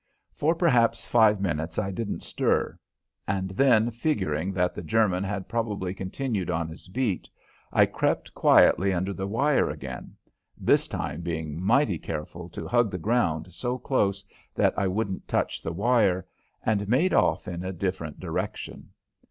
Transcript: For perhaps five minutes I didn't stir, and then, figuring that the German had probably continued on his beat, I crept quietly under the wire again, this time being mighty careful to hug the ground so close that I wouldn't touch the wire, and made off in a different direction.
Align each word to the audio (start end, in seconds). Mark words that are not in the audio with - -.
For 0.33 0.55
perhaps 0.55 1.05
five 1.05 1.39
minutes 1.39 1.77
I 1.77 1.91
didn't 1.91 2.23
stir, 2.23 2.79
and 3.27 3.51
then, 3.51 3.91
figuring 3.91 4.51
that 4.53 4.73
the 4.73 4.81
German 4.81 5.23
had 5.23 5.47
probably 5.47 5.93
continued 5.93 6.49
on 6.49 6.67
his 6.69 6.87
beat, 6.87 7.29
I 7.71 7.85
crept 7.85 8.33
quietly 8.33 8.93
under 8.93 9.13
the 9.13 9.27
wire 9.27 9.69
again, 9.69 10.15
this 10.57 10.87
time 10.87 11.21
being 11.21 11.61
mighty 11.61 11.99
careful 11.99 12.49
to 12.49 12.67
hug 12.67 12.89
the 12.89 12.97
ground 12.97 13.51
so 13.53 13.77
close 13.77 14.25
that 14.55 14.73
I 14.75 14.87
wouldn't 14.87 15.27
touch 15.27 15.61
the 15.61 15.71
wire, 15.71 16.25
and 16.65 16.89
made 16.89 17.13
off 17.13 17.47
in 17.47 17.63
a 17.63 17.71
different 17.71 18.19
direction. 18.19 18.89